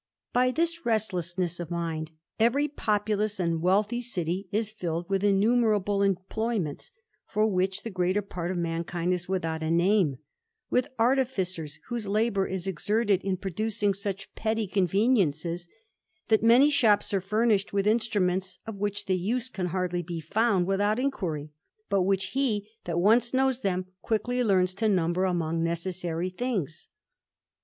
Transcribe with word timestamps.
By 0.33 0.49
this 0.49 0.83
restlessness 0.83 1.59
of 1.59 1.69
mind, 1.69 2.09
every 2.39 2.67
populous 2.67 3.39
and 3.39 3.61
wealthy 3.61 4.01
^ity 4.01 4.47
is 4.51 4.67
filled 4.67 5.07
with 5.11 5.23
innumerable 5.23 6.01
employments, 6.01 6.91
for 7.27 7.45
which 7.45 7.83
the 7.83 7.91
greater 7.91 8.23
part 8.23 8.49
of 8.49 8.57
mankind 8.57 9.13
is 9.13 9.29
without 9.29 9.61
a 9.61 9.69
name; 9.69 10.17
with 10.71 10.87
artificers, 10.97 11.79
Mrhose 11.87 12.07
labour 12.09 12.47
is 12.47 12.65
exerted 12.65 13.21
in 13.21 13.37
producing 13.37 13.93
such 13.93 14.33
petty 14.33 14.65
con 14.65 14.87
veniences, 14.87 15.67
that 16.29 16.41
many 16.41 16.71
shops 16.71 17.13
are 17.13 17.21
furnished 17.21 17.71
with 17.71 17.85
instruments 17.85 18.57
of 18.65 18.77
which 18.77 19.05
the 19.05 19.15
use 19.19 19.49
can 19.49 19.67
hardly 19.67 20.01
be 20.01 20.19
found 20.19 20.65
without 20.65 20.97
inquiry, 20.97 21.51
but 21.89 21.99
prhich 22.01 22.29
he 22.31 22.67
that 22.85 22.97
once 22.97 23.35
knows 23.35 23.61
them 23.61 23.85
quickly 24.01 24.43
learns 24.43 24.73
to 24.73 24.85
numbei* 24.85 25.29
imong 25.31 25.59
necessary 25.59 26.31
things. 26.31 26.87